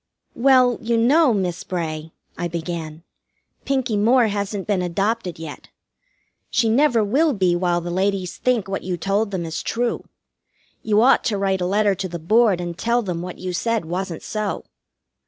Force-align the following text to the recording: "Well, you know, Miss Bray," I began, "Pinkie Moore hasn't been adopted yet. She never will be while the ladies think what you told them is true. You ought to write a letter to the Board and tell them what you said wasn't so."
"Well, 0.33 0.79
you 0.81 0.97
know, 0.97 1.31
Miss 1.31 1.63
Bray," 1.63 2.11
I 2.35 2.47
began, 2.47 3.03
"Pinkie 3.65 3.97
Moore 3.97 4.29
hasn't 4.29 4.65
been 4.65 4.81
adopted 4.81 5.37
yet. 5.37 5.67
She 6.49 6.69
never 6.69 7.03
will 7.03 7.33
be 7.33 7.55
while 7.55 7.81
the 7.81 7.91
ladies 7.91 8.37
think 8.37 8.67
what 8.67 8.81
you 8.81 8.97
told 8.97 9.29
them 9.29 9.45
is 9.45 9.61
true. 9.61 10.05
You 10.81 11.03
ought 11.03 11.23
to 11.25 11.37
write 11.37 11.61
a 11.61 11.67
letter 11.67 11.93
to 11.93 12.07
the 12.09 12.17
Board 12.17 12.59
and 12.59 12.75
tell 12.75 13.03
them 13.03 13.21
what 13.21 13.37
you 13.37 13.53
said 13.53 13.85
wasn't 13.85 14.23
so." 14.23 14.63